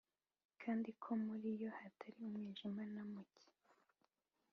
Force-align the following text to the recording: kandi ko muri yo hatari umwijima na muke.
kandi 0.61 0.89
ko 1.01 1.09
muri 1.25 1.49
yo 1.61 1.69
hatari 1.79 2.17
umwijima 2.29 2.83
na 2.93 3.03
muke. 3.11 3.45